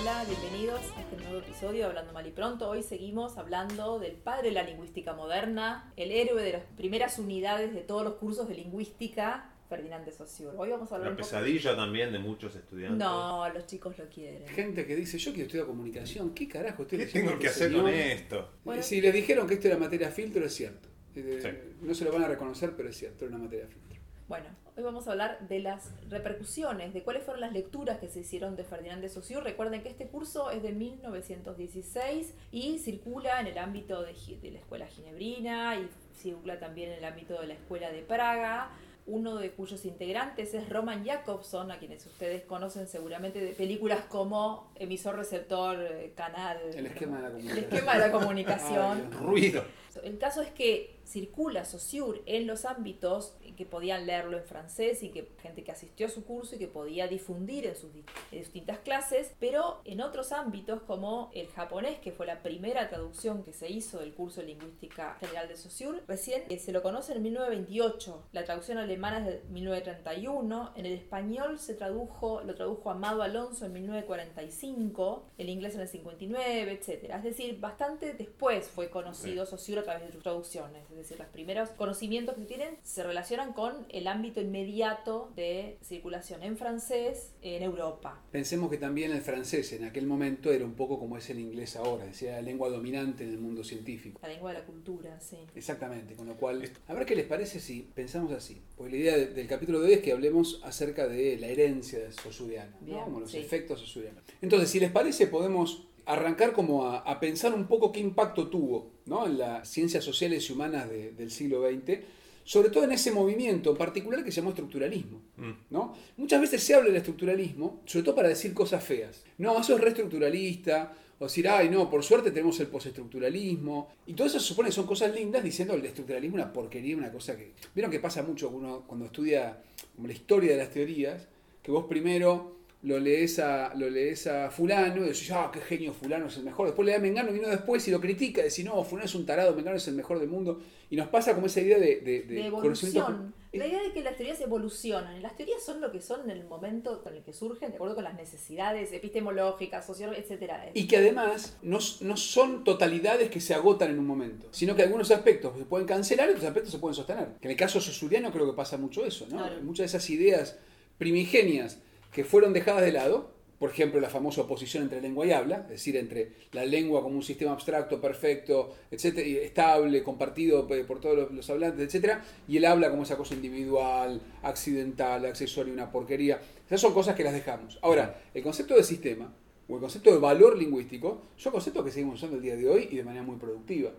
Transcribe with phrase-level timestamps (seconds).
[0.00, 2.68] Hola, bienvenidos a este nuevo episodio de Hablando Mal y Pronto.
[2.68, 7.74] Hoy seguimos hablando del padre de la lingüística moderna, el héroe de las primeras unidades
[7.74, 10.56] de todos los cursos de lingüística, Ferdinand de Saussure.
[10.56, 12.98] Hoy vamos a hablar La un poco- pesadilla también de muchos estudiantes.
[12.98, 14.46] No, los chicos lo quieren.
[14.48, 17.68] Gente que dice, yo quiero estudiar comunicación, ¿qué carajo estoy ¿Qué tengo que este hacer
[17.70, 17.82] señor?
[17.84, 18.50] con esto?
[18.64, 18.82] Bueno.
[18.82, 20.88] Si les dijeron que esto era materia filtro, es cierto.
[21.16, 21.76] Eh, Sí.
[21.86, 23.97] No se lo van a reconocer, pero es cierto, era una materia filtro.
[24.28, 24.44] Bueno,
[24.76, 28.56] hoy vamos a hablar de las repercusiones, de cuáles fueron las lecturas que se hicieron
[28.56, 29.40] de Ferdinand de Saussure.
[29.40, 34.12] Recuerden que este curso es de 1916 y circula en el ámbito de,
[34.52, 38.70] la escuela ginebrina y circula también en el ámbito de la escuela de Praga.
[39.06, 44.70] Uno de cuyos integrantes es Roman Jacobson, a quienes ustedes conocen seguramente de películas como
[44.74, 46.58] emisor, receptor, eh, canal.
[46.76, 47.64] El esquema de la El comunicación.
[47.64, 49.10] esquema de la comunicación.
[49.26, 49.64] Ay, Dios.
[49.98, 50.12] Ruido.
[50.12, 55.08] El caso es que circula Saussure en los ámbitos que podían leerlo en francés y
[55.08, 57.88] que gente que asistió a su curso y que podía difundir en sus
[58.30, 63.42] en distintas clases, pero en otros ámbitos como el japonés, que fue la primera traducción
[63.42, 67.14] que se hizo del curso de lingüística general de Saussure, recién eh, se lo conoce
[67.14, 72.90] en 1928, la traducción alemana es de 1931, en el español se tradujo, lo tradujo
[72.90, 77.16] Amado Alonso en 1945, el inglés en el 59, etcétera.
[77.16, 80.82] Es decir, bastante después fue conocido Saussure a través de sus traducciones.
[80.90, 86.42] Es decir, los primeros conocimientos que tienen se relacionan con el ámbito inmediato de circulación
[86.42, 88.22] en francés en Europa.
[88.30, 91.76] Pensemos que también el francés en aquel momento era un poco como es el inglés
[91.76, 94.18] ahora, es decir, la lengua dominante en el mundo científico.
[94.22, 95.38] La lengua de la cultura, sí.
[95.54, 98.60] Exactamente, con lo cual, a ver qué les parece si pensamos así.
[98.76, 102.12] Porque la idea de- del capítulo de hoy es que hablemos acerca de la herencia
[102.12, 103.04] saussuriana, ¿no?
[103.04, 103.38] Como los sí.
[103.38, 104.22] efectos saussurianos.
[104.42, 108.90] Entonces, si les parece, podemos arrancar como a, a pensar un poco qué impacto tuvo
[109.06, 109.26] ¿no?
[109.26, 112.00] en las ciencias sociales y humanas de- del siglo XX,
[112.44, 115.20] sobre todo en ese movimiento en particular que se llamó estructuralismo.
[115.36, 115.50] Mm.
[115.70, 115.94] ¿no?
[116.16, 119.22] Muchas veces se habla del estructuralismo, sobre todo para decir cosas feas.
[119.36, 123.88] No, eso es reestructuralista, o decir, ay, no, por suerte tenemos el postestructuralismo.
[124.06, 126.96] Y todo eso se supone que son cosas lindas diciendo el estructuralismo es una porquería,
[126.96, 127.52] una cosa que...
[127.74, 129.60] Vieron que pasa mucho uno cuando estudia
[129.94, 131.26] como la historia de las teorías,
[131.62, 135.92] que vos primero lo lees a, lo lees a fulano y decís, ah, qué genio
[135.92, 136.66] fulano es el mejor.
[136.68, 139.26] Después le da a Mengano, vino después y lo critica, decís, no, fulano es un
[139.26, 140.60] tarado, Mengano es el mejor del mundo.
[140.88, 143.34] Y nos pasa como esa idea de, de, de de conocimiento- evolución.
[143.50, 145.22] La idea de que las teorías evolucionan.
[145.22, 147.94] Las teorías son lo que son en el momento con el que surgen, de acuerdo
[147.94, 150.70] con las necesidades epistemológicas, sociológicas, etcétera.
[150.74, 154.82] Y que además no, no son totalidades que se agotan en un momento, sino que
[154.82, 157.28] algunos aspectos se pueden cancelar y otros aspectos se pueden sostener.
[157.40, 159.38] Que en el caso susuriano creo que pasa mucho eso, ¿no?
[159.38, 159.62] Claro.
[159.62, 160.58] Muchas de esas ideas
[160.98, 161.80] primigenias
[162.12, 165.70] que fueron dejadas de lado, por ejemplo, la famosa oposición entre lengua y habla, es
[165.70, 171.00] decir, entre la lengua como un sistema abstracto, perfecto, etcétera, y estable, compartido eh, por
[171.00, 176.40] todos los, hablantes, etcétera, y el habla como esa cosa individual, accidental, accesoria, una porquería.
[176.66, 177.78] Esas son cosas que las dejamos.
[177.82, 179.32] Ahora, el concepto de sistema
[179.68, 182.88] o el concepto de valor lingüístico son conceptos que seguimos usando el día de hoy
[182.92, 183.90] y de manera muy productiva.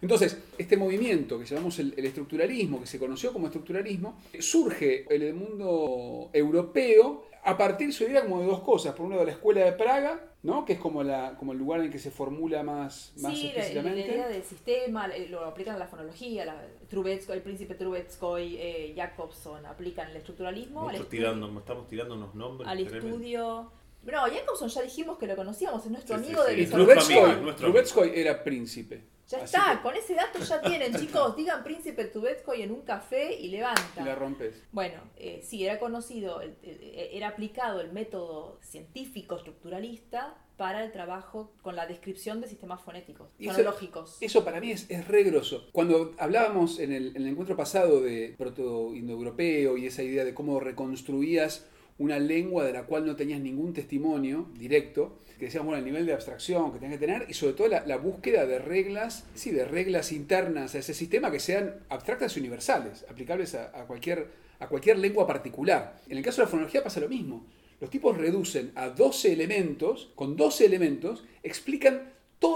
[0.00, 5.22] Entonces, este movimiento que llamamos el, el estructuralismo, que se conoció como estructuralismo, surge en
[5.22, 8.94] el mundo europeo a partir, se diría, como de dos cosas.
[8.94, 10.64] Por uno de la escuela de Praga, ¿no?
[10.64, 13.48] que es como, la, como el lugar en el que se formula más, más Sí,
[13.48, 14.08] la, la explícitamente.
[14.14, 19.66] idea del sistema, eh, lo aplican a la fonología, la, el príncipe Trubetskoy, eh, Jacobson,
[19.66, 22.68] aplican el estructuralismo al, tirando, estamos tirando unos nombres.
[22.68, 23.72] al estudio...
[24.04, 26.56] No, Jacobson ya dijimos que lo conocíamos, es nuestro Sí, amigo sí.
[26.56, 27.54] de Trubetskoy.
[27.56, 29.04] Trubetskoy era príncipe.
[29.32, 31.34] Ya Así está, que- con ese dato ya tienen, chicos.
[31.36, 33.82] Digan príncipe Trubetskoy en un café y levanta.
[34.00, 34.62] y la rompes.
[34.72, 36.80] Bueno, eh, sí, era conocido, el- el-
[37.12, 43.28] era aplicado el método científico estructuralista para el trabajo con la descripción de sistemas fonéticos,
[43.38, 44.18] Y eso- fonológicos.
[44.20, 45.68] Eso para mí es, es re grosso.
[45.72, 50.60] Cuando hablábamos en el, en el encuentro pasado de proto-indoeuropeo y esa idea de cómo
[50.60, 51.66] reconstruías
[51.98, 56.06] una lengua de la cual no tenías ningún testimonio directo, que decíamos, bueno, el nivel
[56.06, 59.64] de abstracción que tenías que tener y sobre todo la, búsqueda de reglas, sí, de
[59.64, 64.28] reglas internas a ese sistema que sean abstractas y universales, aplicables a, a cualquier,
[64.60, 65.96] a cualquier lengua particular.
[66.08, 67.44] En el caso de la fonología pasa lo mismo.
[67.80, 72.12] Los tipos reducen a 12 elementos, con 12 elementos, explican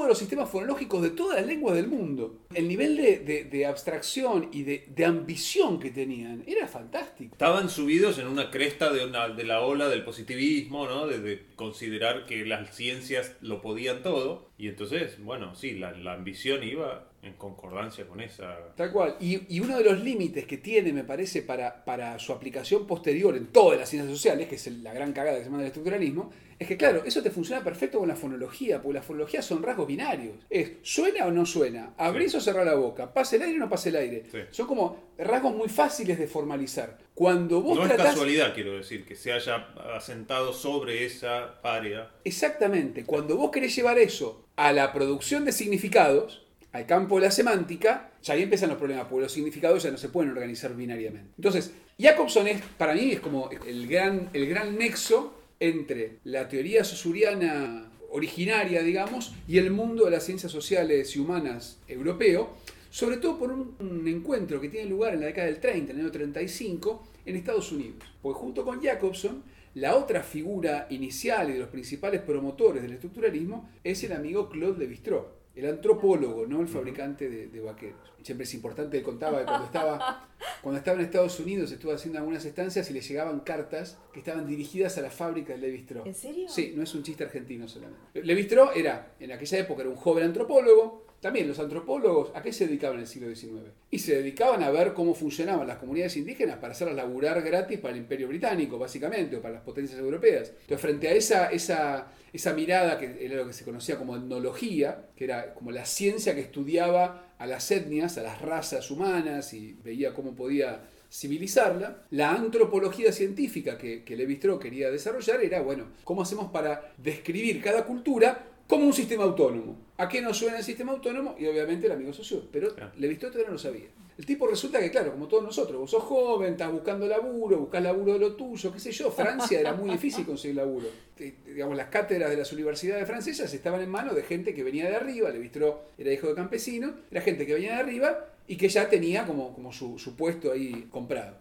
[0.09, 2.41] los sistemas fonológicos de todas las lenguas del mundo.
[2.55, 7.33] El nivel de, de- abstracción y de, de ambición que tenían era fantástico.
[7.33, 11.07] Estaban subidos en una cresta de, una- de la ola del positivismo, ¿no?
[11.07, 14.51] De, de considerar que las ciencias lo podían todo.
[14.59, 18.75] Y entonces, bueno, sí, la, la ambición iba en concordancia con esa...
[18.77, 19.17] Tal cual.
[19.21, 23.37] Y, y uno de los límites que tiene, me parece, para, para su aplicación posterior
[23.37, 26.31] en todas las ciencias sociales, que es la gran cagada que se llama el estructuralismo,
[26.59, 29.87] es que, claro, eso te funciona perfecto con la fonología, porque la fonología son rasgos
[29.87, 30.37] binarios.
[30.49, 31.93] Es, ¿suena o no suena?
[31.99, 33.13] ¿Abrís o cerrás la boca?
[33.13, 34.25] ¿Pasa el aire o no pasa el aire?
[34.31, 34.39] Sí.
[34.51, 36.97] Son como rasgos muy fáciles de formalizar.
[37.15, 42.11] Cuando vos No es casualidad, quiero decir, que se haya asentado sobre esa área.
[42.25, 46.46] Exactamente, cuando vos querés llevar eso a la producción de significados,
[46.77, 49.97] al campo de la semántica, ya ahí empiezan los problemas, porque los significados ya no
[49.97, 51.31] se pueden organizar binariamente.
[51.37, 56.85] Entonces, Jacobson es, para mí, es como el gran, el gran nexo entre la teoría
[56.85, 62.51] sosuriana originaria, digamos, y el mundo de las ciencias sociales y humanas europeo,
[62.91, 65.99] sobre todo por un, un encuentro que tiene lugar en la década del 30, en
[65.99, 67.97] el año 35, en Estados Unidos.
[68.21, 69.43] Porque junto con Jacobson,
[69.75, 74.87] la otra figura inicial y de los principales promotores del estructuralismo es el amigo Claude
[74.87, 78.13] Lévi-Strauss, el antropólogo, no el fabricante de, de vaqueros.
[78.23, 80.29] Siempre es importante, él contaba que cuando estaba,
[80.63, 84.47] cuando estaba en Estados Unidos estuvo haciendo algunas estancias y le llegaban cartas que estaban
[84.47, 86.07] dirigidas a la fábrica de Lévi-Strauss.
[86.07, 86.49] ¿En serio?
[86.49, 88.23] Sí, no es un chiste argentino solamente.
[88.23, 91.06] Lévi-Strauss era, en aquella época, era un joven antropólogo.
[91.21, 93.71] También los antropólogos, ¿a qué se dedicaban en el siglo XIX?
[93.91, 97.95] Y se dedicaban a ver cómo funcionaban las comunidades indígenas para hacerlas laburar gratis para
[97.95, 100.51] el imperio británico, básicamente, o para las potencias europeas.
[100.51, 105.07] Entonces, frente a esa, esa, esa mirada que era lo que se conocía como etnología,
[105.17, 109.77] que era como la ciencia que estudiaba a las etnias, a las razas humanas y
[109.85, 110.81] veía cómo podía
[111.11, 117.63] civilizarla, la antropología científica que, que Levi-Strauss quería desarrollar era, bueno, ¿cómo hacemos para describir
[117.63, 119.77] cada cultura como un sistema autónomo?
[119.99, 121.37] ¿A qué nos suena el sistema autónomo?
[121.39, 122.93] Y obviamente el amigo socio, pero Claro.
[122.93, 123.87] Todavía no lo sabía.
[124.19, 127.83] El tipo resulta que, claro, como todos nosotros, vos sos joven, estás buscando laburo, buscas
[127.83, 129.11] laburo de lo tuyo, qué sé yo.
[129.11, 130.87] Francia era muy difícil conseguir laburo.
[131.19, 134.97] Digamos, las cátedras de las universidades francesas estaban en manos de gente que venía de
[134.97, 135.29] arriba.
[135.29, 139.27] Levi-Strauss era hijo de campesino, era gente que venía de arriba y que ya tenía
[139.27, 141.37] como, como su, su puesto ahí comprado.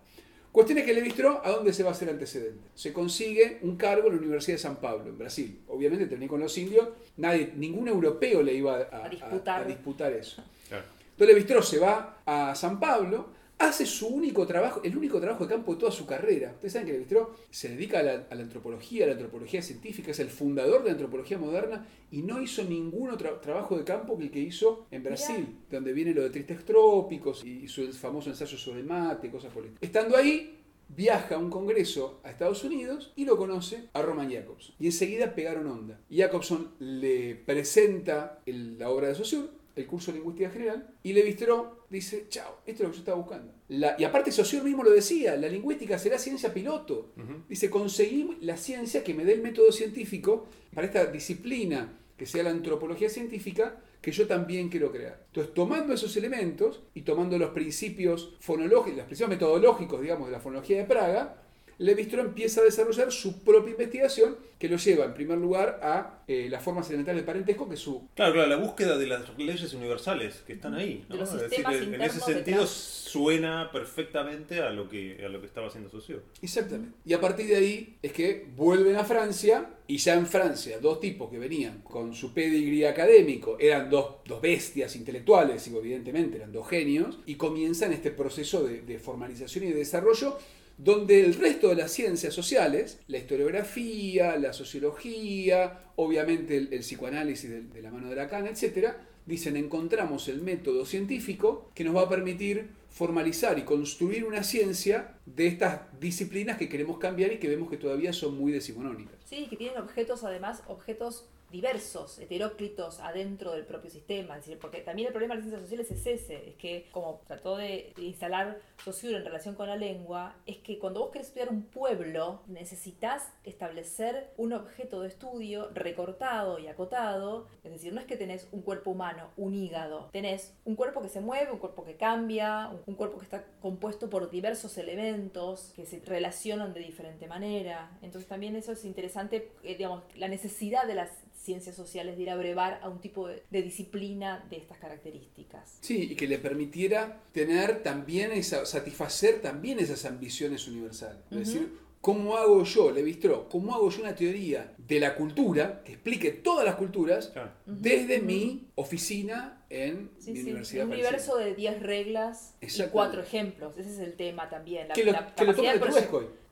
[0.55, 2.69] Cuestión es que Levi-Strauss, ¿a dónde se va a hacer antecedente?
[2.75, 5.59] Se consigue un cargo en la Universidad de San Pablo, en Brasil.
[5.67, 6.87] Obviamente, terminé con los indios,
[7.17, 9.63] nadie, ningún europeo le iba a, A disputar.
[9.63, 10.41] a disputar eso.
[10.69, 10.85] Claro.
[11.11, 15.49] Entonces Levi-Strauss se va a San Pablo, hace su único trabajo, el único trabajo de
[15.53, 16.51] campo de toda su carrera.
[16.53, 20.11] Ustedes saben que Levi-Strauss se dedica a la, a la antropología, a la antropología científica,
[20.11, 24.17] es el fundador de la antropología moderna y no hizo ningún otro trabajo de campo
[24.17, 28.29] que el que hizo en Brasil, donde viene lo de tristes trópicos y su famoso
[28.29, 29.85] ensayo sobre mate, cosas por el estilo.
[29.87, 30.51] Estando ahí,
[30.87, 34.75] viaja a un congreso a Estados Unidos y lo conoce a Roman Jacobson.
[34.79, 35.99] Y enseguida pegaron onda.
[36.11, 41.68] Jacobson le presenta el- la obra de Saussure, el curso de lingüística general, y Levi-Strauss
[41.89, 43.54] dice, chao, esto es lo que yo estaba buscando.
[43.69, 47.12] La- y aparte Saussure mismo lo decía, la lingüística será ciencia piloto.
[47.50, 52.44] Dice, conseguí la ciencia que me dé el método científico para esta disciplina que sea
[52.44, 55.24] la antropología científica que yo también quiero crear.
[55.27, 60.39] Entonces, tomando esos elementos y tomando los principios fonológicos, los principios metodológicos, digamos, de la
[60.39, 61.42] fonología de Praga,
[61.77, 66.48] Levi-Strauss empieza a desarrollar su propia investigación que lo lleva, en primer lugar, a eh,
[66.50, 70.44] las formas elementales del parentesco, que su Claro, claro, la búsqueda de las leyes universales
[70.48, 71.04] que están ahí.
[71.10, 71.16] ¿no?
[71.16, 72.69] De los Es decir, en ese sentido detrás.
[72.69, 76.22] suena perfectamente a lo que, a lo que estaba haciendo Socio.
[76.42, 76.98] Exactamente.
[77.06, 81.00] Y a partir de ahí es que vuelven a Francia y ya en Francia dos
[81.00, 86.51] tipos que venían con su pedigree académico eran dos, dos bestias intelectuales y evidentemente eran
[86.51, 90.38] dos genios y comienzan este proceso de, de formalización y de desarrollo
[90.77, 97.82] donde el resto de las ciencias sociales, la historiografía, la sociología, obviamente el, psicoanálisis de,
[97.82, 102.70] la mano de Lacan, etcétera, dicen encontramos el método científico que nos va a permitir
[102.89, 107.77] formalizar y construir una ciencia de estas disciplinas que queremos cambiar y que vemos que
[107.77, 109.15] todavía son muy decimonónicas.
[109.25, 114.37] Sí, que tienen objetos, además, objetos diversos, heteróclitos adentro del propio sistema.
[114.37, 117.21] Es decir, porque también el problema de las ciencias sociales es ese, es que como
[117.27, 121.49] trató de instalar Saussure en relación con la lengua, es que cuando vos querés estudiar
[121.49, 127.47] un pueblo, necesitas establecer un objeto de estudio recortado y acotado.
[127.63, 131.09] Es decir, no es que tenés un cuerpo humano, un hígado, tenés un cuerpo que
[131.09, 135.85] se mueve, un cuerpo que cambia, un- cuerpo que está compuesto por diversos elementos que
[135.85, 137.91] se relacionan de diferente manera.
[138.01, 141.09] Entonces también eso es interesante, eh, digamos, la necesidad de las
[141.45, 145.77] ciencias sociales de ir a brevar a un tipo de, de disciplina de estas características.
[145.81, 151.19] Sí, y que le permitiera tener también esa, satisfacer también esas ambiciones universales.
[151.31, 151.69] Es decir,
[152.01, 156.65] ¿cómo hago yo, Levi-Strauss, cómo hago yo una teoría de la cultura que explique todas
[156.65, 157.51] las culturas Claro.
[157.65, 160.83] desde mi oficina en Sí, mi sí, universidad?
[160.85, 161.09] un parecida?
[161.09, 163.77] universo de 10 reglas y cuatro ejemplos.
[163.77, 164.87] Ese es el tema también.
[164.87, 165.79] La, que lo, la que lo toma de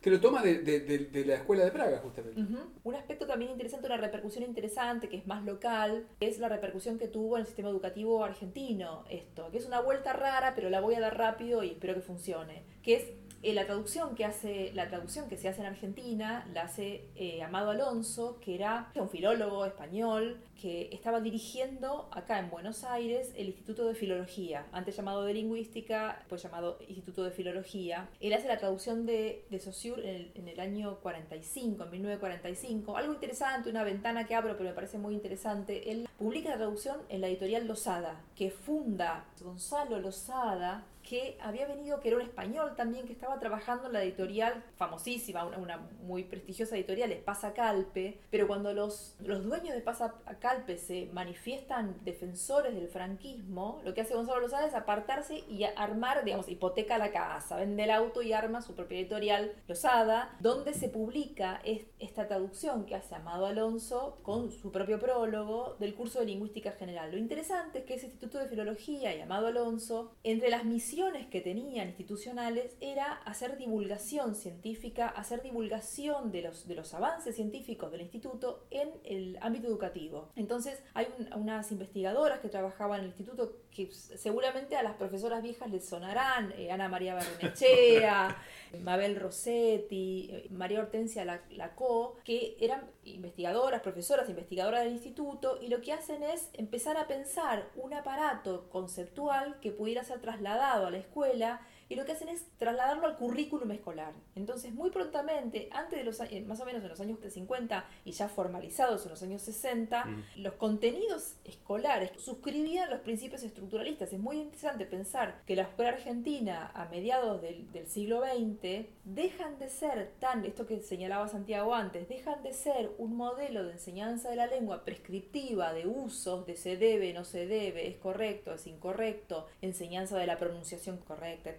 [0.04, 2.40] que lo toma de, de- la escuela de Praga, justamente.
[2.84, 7.08] Un aspecto también interesante, una repercusión interesante, que es más local, es la repercusión que
[7.08, 10.96] tuvo en el sistema educativo argentino esto, que es una vuelta rara, pero la voy
[10.96, 13.12] a dar rápido y espero que funcione, que es
[13.44, 17.42] eh, la traducción que hace, la traducción que se hace en Argentina la hace eh,
[17.42, 23.48] Amado Alonso, que era un filólogo español que estaba dirigiendo acá en Buenos Aires el
[23.48, 28.08] Instituto de Filología, antes llamado de Lingüística, después llamado Instituto de Filología.
[28.22, 32.96] Él hace la traducción de, de Saussure en el, en el año 45, en 1945.
[32.96, 35.92] Algo interesante, una ventana que abro, pero me parece muy interesante.
[35.92, 42.00] Él publica la traducción en la editorial Losada, que funda Gonzalo Losada, que había venido,
[42.00, 46.24] que era un español también, que estaba trabajando en la editorial famosísima, una, una muy
[46.24, 51.98] prestigiosa editorial, es Pasa Calpe, pero cuando los, los dueños de Pasa Calpe se manifiestan
[52.04, 57.12] defensores del franquismo, lo que hace Gonzalo Lozada es apartarse y armar, digamos, hipoteca la
[57.12, 62.28] casa, vende el auto y arma su propia editorial Lozada, donde se publica es- esta
[62.28, 67.12] traducción que hace Amado Alonso con su propio prólogo del curso de Lingüística General.
[67.12, 71.42] Lo interesante es que ese Instituto de Filología y Amado Alonso, entre las misiones que
[71.42, 78.02] tenían institucionales, era hacer divulgación científica, hacer divulgación de los, de los avances científicos del
[78.02, 80.30] instituto en el ámbito educativo.
[80.36, 85.42] Entonces, hay un- unas investigadoras que trabajaban en el instituto que seguramente a las profesoras
[85.42, 88.36] viejas les sonarán, eh, Ana María Barrenechea,
[88.84, 95.68] Mabel Rossetti, eh, María Hortensia Lac- Lacó, que eran investigadoras, profesoras, investigadoras del instituto, y
[95.68, 100.92] lo que hacen es empezar a pensar un aparato conceptual que pudiera ser trasladado a
[100.92, 104.14] la escuela y lo que hacen es trasladarlo al currículum escolar.
[104.36, 108.12] Entonces, muy prontamente, antes de los años, más o menos en los años 50 y
[108.12, 110.24] ya formalizados en los años 60, Mm.
[110.38, 114.12] los contenidos escolares suscribían los principios estructuralistas.
[114.12, 119.60] Es muy interesante pensar que la escuela argentina a mediados del, del siglo XX dejan
[119.60, 124.30] de ser tan, esto que señalaba Santiago antes, dejan de ser un modelo de enseñanza
[124.30, 128.68] de la lengua prescriptiva de usos, de se debe, no se debe, es correcto, es
[128.68, 131.50] incorrecto, enseñanza de la pronunciación correcta,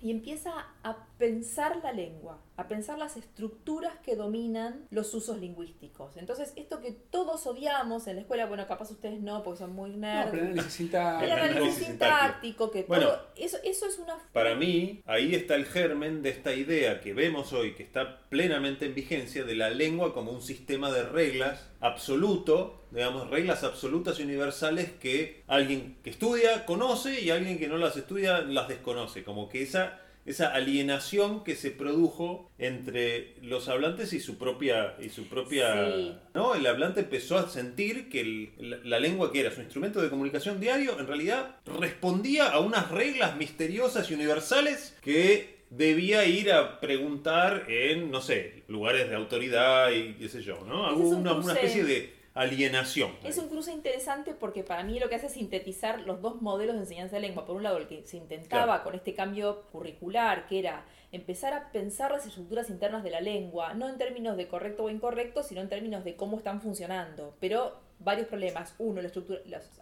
[0.00, 0.52] y empieza
[0.82, 6.16] a pensar la lengua, a pensar las estructuras que dominan los usos lingüísticos.
[6.16, 9.90] Entonces, esto que todos odiamos en la escuela, bueno, capaz ustedes no, porque son muy
[9.90, 10.30] No, nerds.
[10.30, 11.24] pero el análisis sintáctico.
[11.24, 13.06] el análisis sintáctico, que Bueno.
[13.06, 14.18] todo, eso, eso es una...
[14.32, 18.86] Para mí, ahí está el germen de esta idea que vemos hoy, que está plenamente
[18.86, 24.22] en vigencia, de la lengua como un sistema de reglas absoluto, digamos, reglas absolutas y
[24.24, 29.22] universales que alguien que estudia conoce y alguien que no las estudia las desconoce.
[29.24, 34.94] Como que esa, esa alienación que se produjo entre los hablantes y su propia...
[35.00, 36.12] Y su propia Sí.
[36.34, 36.54] ¿no?
[36.54, 40.10] El hablante empezó a sentir que el- la, la lengua que era su instrumento de
[40.10, 46.80] comunicación diario en realidad respondía a unas reglas misteriosas y universales que debía ir a
[46.80, 50.94] preguntar en, no sé, lugares de autoridad y qué sé yo, ¿no?
[50.96, 53.12] Un una, especie de alienación.
[53.24, 56.74] Es un cruce interesante porque para mí lo que hace es sintetizar los dos modelos
[56.76, 57.46] de enseñanza de lengua.
[57.46, 58.84] Por un lado, el que se intentaba Claro.
[58.84, 63.74] con este cambio curricular, que era empezar a pensar las estructuras internas de la lengua,
[63.74, 67.34] no en términos de correcto o incorrecto, sino en términos de cómo están funcionando.
[67.40, 68.74] Pero varios problemas.
[68.78, 69.12] Uno, los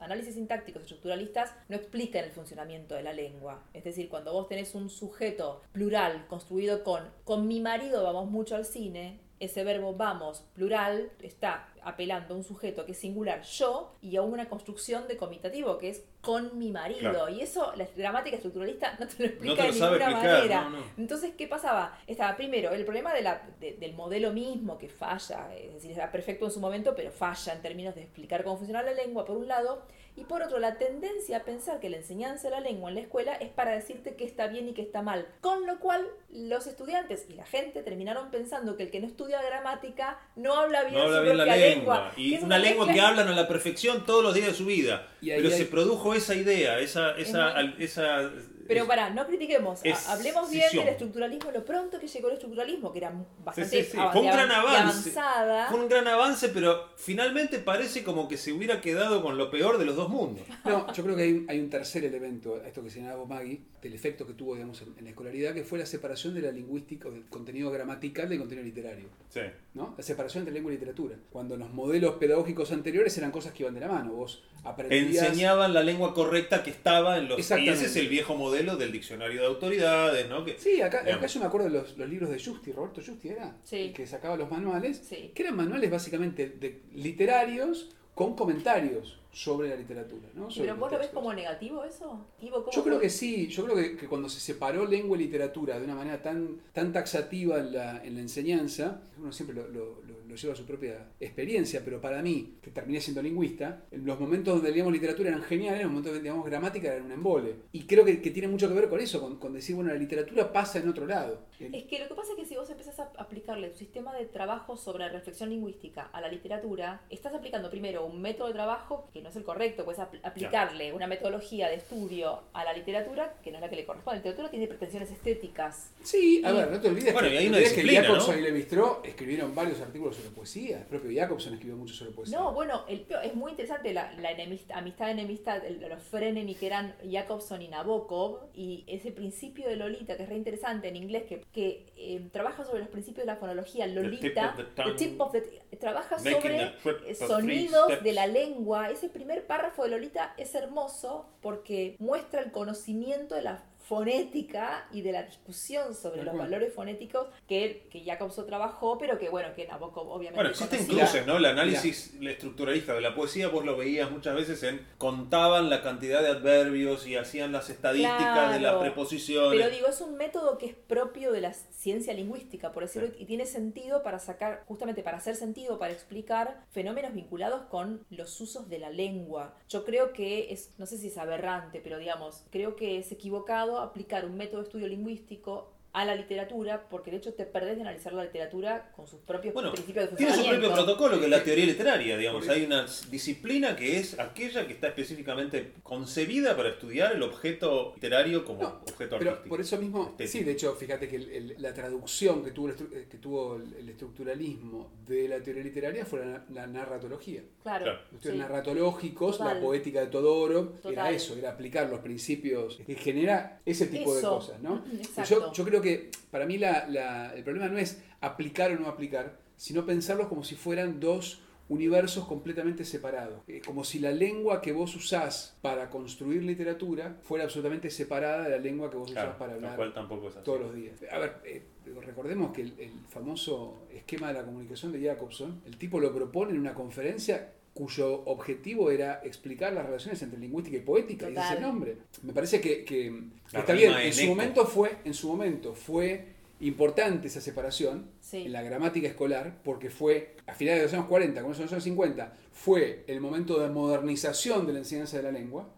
[0.00, 3.62] análisis sintácticos estructuralistas no explican el funcionamiento de la lengua.
[3.73, 8.57] Es decir, cuando vos tenés un sujeto plural construido con con mi marido vamos mucho
[8.57, 13.95] al cine, ese verbo vamos plural está apelando a un sujeto que es singular yo
[14.02, 16.99] y a una construcción de comitativo que es con mi marido.
[17.12, 17.28] Claro.
[17.28, 20.38] Y eso la gramática estructuralista no te lo explica No te lo de ninguna explicar,
[20.38, 20.64] manera.
[20.64, 20.85] no, no.
[20.99, 21.97] Entonces, ¿qué pasaba?
[22.07, 26.11] Estaba primero el problema de la- de- del modelo mismo que falla, es decir, era
[26.11, 29.37] perfecto en su momento, pero falla en términos de explicar cómo funciona la lengua, por
[29.37, 29.83] un lado,
[30.21, 33.01] y por otro, la tendencia a pensar que la enseñanza de la lengua en la
[33.03, 35.27] escuela es para decirte que está bien y que está mal.
[35.41, 39.41] Con lo cual, los estudiantes y la gente terminaron pensando que el que no estudia
[39.43, 42.13] gramática no habla bien No habla su bien la propia lengua.
[42.17, 45.07] Y es una lengua que hablan a la perfección todos los días de su vida.
[45.21, 47.13] Y ahí Pero hay- se produjo esa idea, esa...
[47.17, 48.31] esa, Es al- esa
[48.69, 52.93] Pero para, no critiquemos, es hablemos bien del estructuralismo, lo pronto que llegó el estructuralismo,
[52.93, 53.13] que era
[53.45, 53.99] bastante Sí, sí, sí.
[53.99, 55.11] av- Fue un gran avance.
[55.11, 55.67] avanzada.
[55.71, 59.79] Fue un gran avance, pero finalmente parece como que se hubiera quedado con lo peor
[59.79, 60.45] de los dos mundos.
[60.65, 63.61] No, yo creo que hay, un- hay un tercer elemento a esto que señalaba Maggie,
[63.81, 66.51] del efecto que tuvo digamos, en, en la escolaridad, que fue la separación de la
[66.51, 69.07] lingüística, o del contenido gramatical del contenido literario.
[69.31, 69.41] Sí.
[69.75, 69.95] ¿no?
[69.97, 71.17] La separación entre lengua y literatura.
[71.31, 74.13] Cuando los modelos pedagógicos anteriores eran cosas que iban de la mano.
[74.13, 75.25] Vos aprendías...
[75.29, 77.39] Enseñaban la lengua correcta que estaba en los...
[77.39, 80.45] Y ese es el viejo modelo modelo del diccionario de autoridades, ¿no?
[80.45, 83.29] Que, Sí, acá, acá yo me acuerdo de los, los libros de Justi, Roberto Justi
[83.29, 83.77] era, Sí.
[83.77, 85.33] el que sacaba los manuales, Sí.
[85.35, 90.29] que eran manuales básicamente de literarios con comentarios sobre la literatura.
[90.35, 90.49] ¿no?
[90.49, 92.27] ¿Y Sobre ¿Pero vos lo ves como negativo eso?
[92.41, 95.21] Ivo, ¿cómo Yo creo que sí, yo creo que, que cuando se separó lengua y
[95.25, 99.69] literatura de una manera tan, tan taxativa en la, en la enseñanza, uno siempre lo,
[99.69, 99.99] lo-
[100.39, 104.71] lleva a su propia experiencia, pero para mí, que terminé siendo lingüista, los momentos donde
[104.71, 107.57] leíamos literatura eran geniales, los momentos donde leíamos gramática eran un embole.
[107.73, 109.99] Y creo que, que tiene mucho que ver con eso, con, con decir, bueno, la
[109.99, 111.41] literatura pasa en otro lado.
[111.59, 114.15] El- Es que lo que pasa es que si vos empezás a aplicarle tu sistema
[114.15, 118.53] de trabajo sobre la reflexión lingüística a la literatura, estás aplicando primero un método de
[118.55, 122.73] trabajo que no es el correcto, puedes apl- aplicarle una metodología de estudio a la
[122.73, 124.17] literatura que no es la que le corresponde.
[124.19, 125.93] La literatura tiene pretensiones estéticas.
[126.03, 127.65] Sí, a Y- ver, no te olvides Bueno, que, y hay una que
[127.97, 128.41] Jacobson ¿no?
[128.41, 130.79] y Levi-Strauss escribieron varios artículos sobre poesía.
[130.79, 132.39] El propio Jacobson escribió mucho sobre poesía.
[132.39, 136.67] No, bueno, el, es muy interesante la, la enemist- amistad enemistad, el- los frenemy que
[136.67, 141.25] eran Jacobson y Nabokov, y ese principio de Lolita, que es re interesante en inglés,
[141.29, 143.87] que, que eh, trabaja sobre los principios de la fonología.
[143.87, 146.73] Lolita, of the tongue, tip of the- trabaja sobre
[147.15, 148.91] sonidos de la lengua.
[148.91, 155.02] Ese primer párrafo de Lolita es hermoso porque muestra el conocimiento de la fonética y
[155.02, 159.66] de la discusión sobre los valores fonéticos que, que Jacobson trabajó, pero que bueno, que
[159.66, 161.04] Nabokov obviamente Bueno, existen conocía.
[161.04, 161.37] cruces, ¿no?
[161.38, 166.21] El análisis estructuralista de la poesía, vos lo veías muchas veces en contaban la cantidad
[166.23, 168.80] de adverbios y hacían las estadísticas de las Claro.
[168.80, 169.59] preposiciones.
[169.59, 173.25] Pero digo, es un método que es propio de la ciencia lingüística, por decirlo, y
[173.25, 178.68] tiene sentido para sacar, justamente para hacer sentido, para explicar fenómenos vinculados con los usos
[178.68, 179.54] de la lengua.
[179.68, 183.78] Yo creo que es, no sé si es aberrante, pero digamos, creo que es equivocado
[183.83, 187.83] aplicar un método de estudio lingüístico a la literatura, porque de hecho te perdés de
[187.83, 190.75] analizar la literatura con sus propios Bueno, principios de Tiene su funcionamiento.
[190.76, 192.49] propio protocolo, que es la teoría literaria, digamos.
[192.49, 198.45] Hay una disciplina que es aquella que está específicamente concebida para estudiar el objeto literario
[198.45, 199.49] como No, objeto Pero artístico.
[199.49, 200.31] por eso mismo, estético.
[200.38, 202.76] sí, de hecho, fíjate que el- el- la traducción que tuvo, el,
[203.09, 207.43] que tuvo el, el estructuralismo de la teoría literaria fue la, la narratología.
[207.62, 207.99] Claro, Claro.
[208.12, 208.38] Los estudios sí.
[208.38, 209.57] narratológicos, Total.
[209.57, 211.14] la poética de Todoro, era Total.
[211.14, 214.31] eso, era aplicar los principios que genera ese tipo de Eso.
[214.37, 214.85] cosas, ¿no?
[214.93, 215.28] Exacto.
[215.28, 215.88] Yo, yo creo que
[216.30, 220.45] para mí la- la- el problema no es aplicar o no aplicar, sino pensarlos como
[220.45, 223.40] si fueran dos universos completamente separados.
[223.46, 228.51] Eh, como si la lengua que vos usás para construir literatura fuera absolutamente separada de
[228.51, 230.44] la lengua que vos Claro, usás para lo hablar cual tampoco es así.
[230.44, 230.94] todos los días.
[231.12, 231.62] A ver, eh,
[232.07, 236.53] recordemos que el, el famoso esquema de la comunicación de Jacobson, el tipo lo propone
[236.53, 241.61] en una conferencia cuyo objetivo era explicar las relaciones entre lingüística y poética, y ese
[241.61, 241.97] nombre.
[242.25, 244.31] Me parece que, que está bien, en su eco.
[244.31, 248.38] momento fue, en su momento fue importante esa separación Sí.
[248.47, 251.73] en la gramática escolar, porque fue a finales de los años 40, comienzos de los
[251.73, 255.71] años 50, fue el momento de modernización de la enseñanza de la lengua,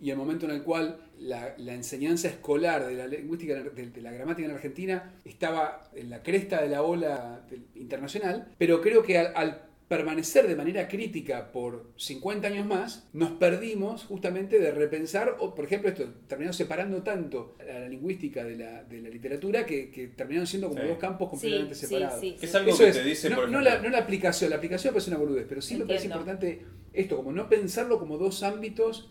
[0.00, 4.00] y el momento en el cual la, la enseñanza escolar de la lingüística, de, de
[4.02, 7.40] la gramática en Argentina, estaba en la cresta de la ola
[7.74, 13.30] internacional, pero creo que al, al permanecer de manera crítica por 50 años más, nos
[13.32, 18.56] perdimos justamente de repensar, o por ejemplo esto, terminaron separando tanto a la lingüística de
[18.58, 20.88] la, de la literatura que, que terminaron siendo como Sí.
[20.88, 22.20] dos campos completamente Sí, separados.
[22.20, 23.98] sí, Es algo Eso que es, te dice, no, por no ejemplo, la, no la
[24.04, 26.30] aplicación, la aplicación parece una boludez, pero sí me parece Entiendo.
[26.32, 29.10] importante esto, como no pensarlo como dos ámbitos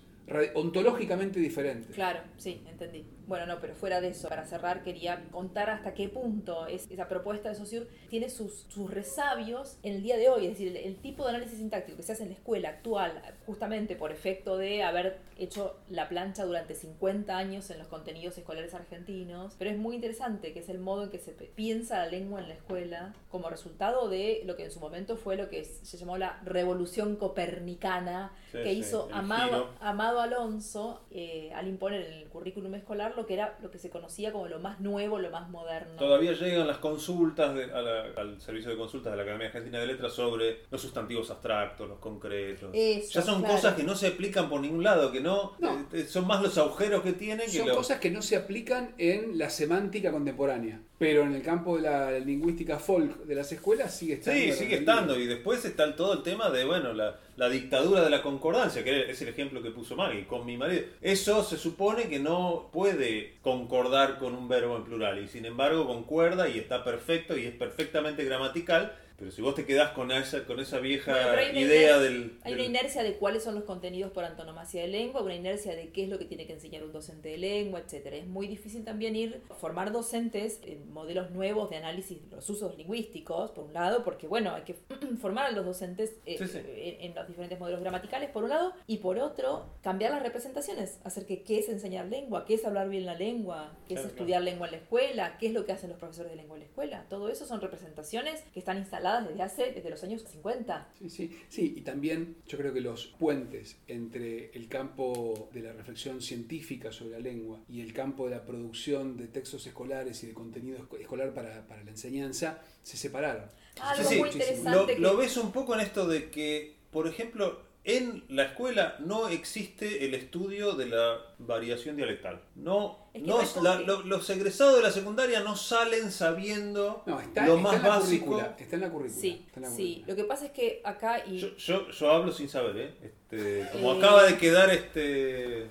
[0.53, 1.95] ontológicamente diferentes.
[1.95, 3.05] Claro, sí, entendí.
[3.27, 7.09] Bueno, no, pero fuera de eso, para cerrar, quería contar hasta qué punto es, esa
[7.09, 10.45] propuesta de Saussure tiene sus, sus resabios en el día de hoy.
[10.45, 13.21] Es decir, el, el tipo de análisis sintáctico que se hace en la escuela actual,
[13.45, 18.73] justamente por efecto de haber hecho la plancha durante 50 años en los contenidos escolares
[18.73, 19.55] argentinos.
[19.59, 22.47] Pero es muy interesante que es el modo en que se piensa la lengua en
[22.47, 26.17] la escuela como resultado de lo que en su momento fue lo que se llamó
[26.17, 29.09] la revolución copernicana Sí, que sí, hizo.
[29.11, 33.89] Amado Alonso eh, al imponer en el currículum escolar lo que era lo que se
[33.89, 35.95] conocía como lo más nuevo, lo más moderno.
[35.97, 39.80] Todavía llegan las consultas de- a la- al servicio de consultas de la Academia Argentina
[39.80, 42.69] de Letras sobre los sustantivos abstractos, los concretos.
[42.73, 43.56] Eso, ya son claro.
[43.56, 45.88] cosas que no se aplican por ningún lado, que no, No.
[45.91, 47.77] eh, son más los agujeros que tienen que Son los...
[47.77, 52.12] cosas que no se aplican en la semántica contemporánea, pero en el campo de la
[52.19, 54.39] lingüística folk de las escuelas sigue estando.
[54.39, 55.19] Sí, sigue estando.
[55.19, 59.12] Y después está todo el tema de, bueno, la, la dictadura de la concordancia, que
[59.12, 60.83] es el ejemplo que puso Maggie con mi marido.
[61.01, 65.86] Eso se supone que no puede concordar con un verbo en plural y sin embargo
[65.86, 68.97] concuerda y está perfecto y es perfectamente gramatical.
[69.17, 72.38] Pero si vos te quedás con esa, con esa vieja Bueno, idea del...
[72.43, 75.75] Hay del- una inercia de cuáles son los contenidos por antonomasia de lengua, una inercia
[75.75, 78.15] de qué es lo que tiene que enseñar un docente de lengua, etcétera.
[78.15, 82.77] Es muy difícil también ir formar docentes en modelos nuevos de análisis de los usos
[82.77, 84.75] lingüísticos, por un lado, porque bueno, hay que
[85.19, 86.60] formar a los docentes eh, Sí, sí.
[86.67, 90.99] En, en los diferentes modelos gramaticales, por un lado, y por otro, cambiar las representaciones,
[91.03, 94.13] hacer que qué es enseñar lengua, qué es hablar bien la lengua, qué Claro, es
[94.13, 96.60] estudiar lengua en la escuela, qué es lo que hacen los profesores de lengua en
[96.62, 97.06] la escuela.
[97.10, 100.89] Todo eso son representaciones que están instaladas desde hace, desde los años 50.
[101.00, 105.74] Sí, sí, sí, y también yo creo que los puentes entre el campo de la
[105.74, 110.28] reflexión científica sobre la lengua y el campo de la producción de textos escolares y
[110.28, 113.46] de contenido esco- escolar para, para la enseñanza se separaron.
[113.82, 114.30] Algo Sí, sí, muy.
[114.30, 118.43] Lo, interesante que- lo ves un poco en esto de que, por ejemplo, en la
[118.43, 122.41] escuela no existe el estudio de la variación dialectal.
[122.56, 125.39] No, Es que no no es como la- que- lo- los egresados de la secundaria
[125.39, 128.39] no salen sabiendo No, está, lo está más la básico.
[128.60, 129.21] Está en la currícula.
[129.21, 129.76] Sí, está en la sí.
[129.93, 130.08] currícula.
[130.08, 132.93] Lo que pasa es que acá y Yo, yo, yo hablo sin saber, ¿eh?
[133.02, 133.97] Este, como Eh.
[133.97, 135.67] acaba de quedar este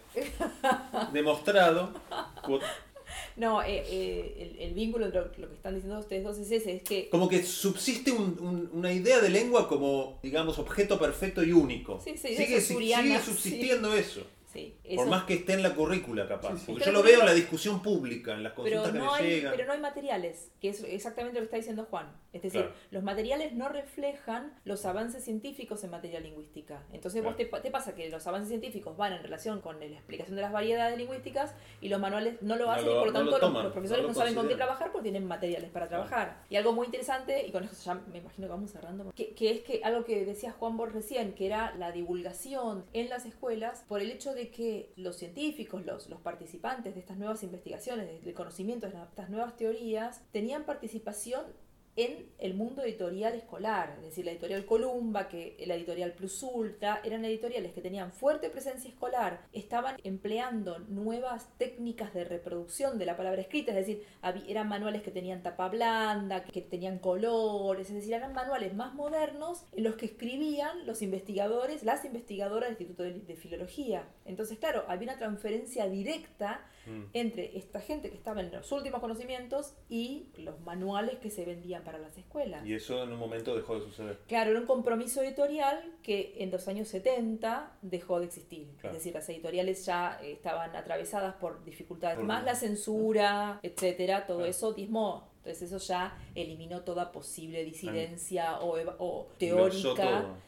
[1.13, 1.91] demostrado,
[3.37, 6.77] no, eh, eh, el, el vínculo entre lo que están diciendo ustedes dos es ese,
[6.77, 11.43] es que como que subsiste un- un- una idea de lengua como, digamos, objeto perfecto
[11.45, 12.01] y único.
[12.03, 13.25] Sí, sí, sigue, sigue sí.
[13.25, 14.23] subsistiendo eso.
[14.57, 16.53] Sí, Por eso- más que esté en la currícula, capaz.
[16.55, 16.65] Sí, sí.
[16.73, 19.29] Porque yo lo veo en la discusión pública, en las pero consultas no que me
[19.29, 19.53] hay, llegan.
[19.55, 22.13] pero no hay materiales, que es exactamente lo que está diciendo Juan.
[22.33, 22.77] Es decir, Claro.
[22.91, 26.83] los materiales no reflejan los avances científicos en materia lingüística.
[26.93, 27.63] Entonces vos te, Claro.
[27.63, 30.99] te pasa que los avances científicos van en relación con la explicación de las variedades
[30.99, 33.31] lingüísticas y los manuales no lo No hacen lo- y por lo no lo tanto
[33.31, 36.43] los- toman, los, profesores no no, saben con qué trabajar porque tienen materiales para trabajar.
[36.51, 39.51] Y algo muy interesante, y con eso ya me imagino que vamos cerrando, que, que
[39.51, 43.85] es que algo que decía Juan Borges recién, que era la divulgación en las escuelas
[43.89, 48.35] por el hecho de que los científicos, los, los participantes de estas nuevas investigaciones, del
[48.35, 51.45] conocimiento de estas nuevas teorías, tenían participación
[51.97, 57.01] en el mundo editorial escolar, es decir, la editorial Columba, que la editorial Plus Ultra,
[57.03, 63.17] eran editoriales que tenían fuerte presencia escolar, estaban empleando nuevas técnicas de reproducción de la
[63.17, 64.05] palabra escrita, es decir,
[64.47, 69.65] eran manuales que tenían tapa blanda, que tenían colores, es decir, eran manuales más modernos
[69.73, 74.07] en los que escribían los investigadores, las investigadoras del Instituto de Filología.
[74.27, 77.05] Entonces, claro, había una transferencia directa Mm.
[77.15, 81.83] entre esta gente que estaba en los últimos conocimientos y los manuales que se vendían
[81.85, 82.65] para las escuelas.
[82.67, 84.19] Y eso en un momento dejó de suceder.
[84.29, 88.69] Claro, era un compromiso editorial que en los años 70 dejó de existir.
[88.81, 88.97] Claro.
[88.97, 94.27] Es decir, las editoriales ya eh, estaban atravesadas por dificultades, Por- más la censura, etcétera,
[94.27, 94.51] todo Claro.
[94.51, 95.29] eso diezmó.
[95.47, 99.75] Entonces eso ya eliminó toda posible disidencia o, eva- o teórica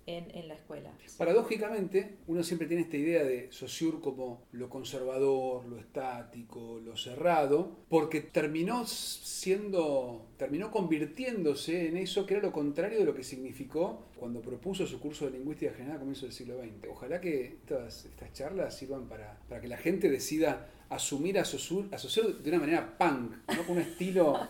[0.06, 0.90] en la escuela.
[1.18, 7.70] Paradójicamente, uno siempre tiene esta idea de Saussure como lo conservador, lo estático, lo cerrado,
[7.88, 14.02] porque terminó siendo, terminó convirtiéndose en eso que era lo contrario de lo que significó
[14.18, 16.90] cuando propuso su curso de lingüística general a comienzos del siglo XX.
[16.90, 21.88] Ojalá que estas, estas charlas sirvan para, para que la gente decida asumir a Saussure,
[21.92, 23.32] a de una manera punk,
[23.66, 24.48] con un estilo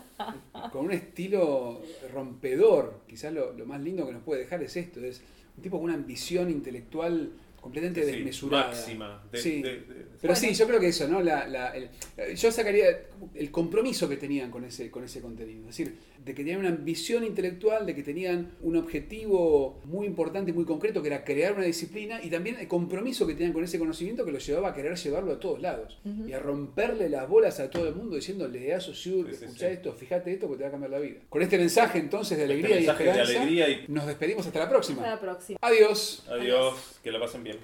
[0.72, 3.02] con un estilo rompedor.
[3.06, 5.22] Quizás lo más lindo que nos puede dejar es esto, es
[5.56, 7.32] un tipo con una ambición intelectual
[7.68, 8.66] completamente Sí, desmesurada.
[8.68, 9.22] máxima.
[9.30, 9.62] de- Sí.
[9.62, 10.48] de- de- Pero Bueno.
[10.48, 11.22] sí, yo creo que eso, ¿no?
[11.22, 11.90] La, la- el-
[12.34, 12.86] yo sacaría
[13.34, 15.60] el compromiso que tenían con ese, con ese contenido.
[15.60, 20.50] Es decir, de que tenían una ambición intelectual, de que tenían un objetivo muy importante
[20.50, 23.62] y muy concreto, que era crear una disciplina, y también el compromiso que tenían con
[23.62, 25.98] ese conocimiento que los llevaba a querer llevarlo a todos lados.
[26.26, 29.44] Y a romperle las bolas a todo el mundo diciendo, lea a Saussure, Sí, sí,
[29.44, 29.74] escuchá sí.
[29.74, 31.20] esto, fíjate esto, porque te va a cambiar la vida.
[31.28, 34.58] Con este mensaje entonces de Este alegría y mensaje de alegría y nos despedimos hasta
[34.58, 35.02] la Hasta próxima.
[35.06, 35.58] la próxima.
[35.62, 36.24] Adiós.
[36.28, 37.57] adiós, que la pasen bien.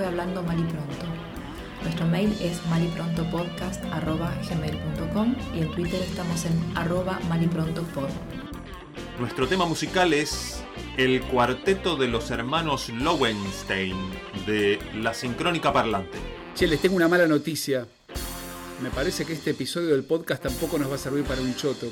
[0.00, 1.04] Fue Hablando Mal y Pronto.
[1.82, 8.08] Nuestro mail es maliprontopodcast.gmail.com y en Twitter estamos en arroba maliprontopod.
[9.18, 10.64] Nuestro tema musical es
[10.96, 13.94] el cuarteto de los hermanos Lowenstein
[14.46, 16.16] de La Sincrónica Parlante.
[16.54, 17.86] Che, les tengo una mala noticia.
[18.82, 21.88] Me parece que este episodio del podcast tampoco nos va a servir para un choto.